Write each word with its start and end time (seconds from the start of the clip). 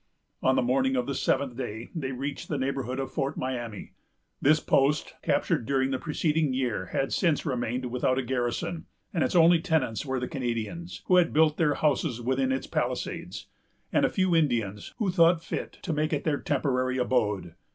On 0.41 0.55
the 0.55 0.63
morning 0.63 0.95
of 0.95 1.05
the 1.05 1.13
seventh 1.13 1.55
day, 1.55 1.91
they 1.93 2.11
reached 2.11 2.47
the 2.49 2.57
neighborhood 2.57 2.99
of 2.99 3.11
Fort 3.11 3.37
Miami. 3.37 3.93
This 4.41 4.59
post, 4.59 5.13
captured 5.21 5.67
during 5.67 5.91
the 5.91 5.99
preceding 5.99 6.55
year, 6.55 6.87
had 6.87 7.13
since 7.13 7.45
remained 7.45 7.85
without 7.91 8.17
a 8.17 8.23
garrison; 8.23 8.87
and 9.13 9.23
its 9.23 9.35
only 9.35 9.59
tenants 9.59 10.03
were 10.03 10.19
the 10.19 10.27
Canadians, 10.27 11.03
who 11.05 11.17
had 11.17 11.33
built 11.33 11.57
their 11.57 11.75
houses 11.75 12.19
within 12.19 12.51
its 12.51 12.65
palisades, 12.65 13.45
and 13.93 14.03
a 14.03 14.09
few 14.09 14.35
Indians, 14.35 14.91
who 14.97 15.11
thought 15.11 15.43
fit 15.43 15.73
to 15.83 15.93
make 15.93 16.13
it 16.13 16.23
their 16.23 16.39
temporary 16.39 16.97
abode. 16.97 17.53